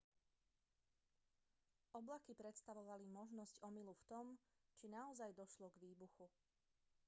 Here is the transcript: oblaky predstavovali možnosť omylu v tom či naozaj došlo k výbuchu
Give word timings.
oblaky 1.97 2.33
predstavovali 2.41 3.05
možnosť 3.19 3.55
omylu 3.67 3.93
v 3.97 4.07
tom 4.13 4.25
či 4.81 4.85
naozaj 4.97 5.31
došlo 5.41 5.67
k 5.77 5.81
výbuchu 5.93 6.25